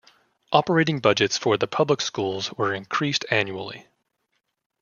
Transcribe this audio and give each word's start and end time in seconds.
Operating 0.51 0.99
budgets 0.99 1.37
for 1.37 1.57
the 1.57 1.67
public 1.67 2.01
schools 2.01 2.51
were 2.53 2.73
increased 2.73 3.23
annually. 3.29 3.85